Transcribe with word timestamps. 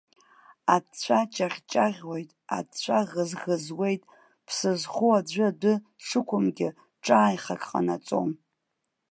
Аҵәҵәа 0.75 1.19
ҷаӷьҷаӷьуеит, 1.33 2.29
аҵәҵәа 2.57 2.99
ӷызы-ӷызуеит, 3.11 4.01
ԥсы 4.47 4.71
зхоу 4.79 5.13
аӡәы 5.19 5.45
адәы 5.49 5.73
дшықәымгьы, 5.99 6.69
ҿааихак 7.05 7.61
ҟанаҵом. 7.69 8.29